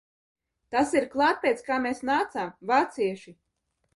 Tas 0.75 0.93
ir 1.01 1.05
klāt 1.11 1.43
pēc 1.43 1.61
kā 1.69 1.77
mēs 1.85 2.01
nācām, 2.11 2.51
Vācieši! 2.71 3.37